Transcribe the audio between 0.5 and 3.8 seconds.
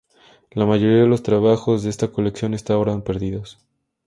mayoría de los trabajos de esta colección están ahora perdidos.